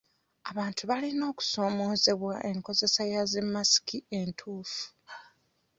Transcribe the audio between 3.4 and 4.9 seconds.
masiki entuufu.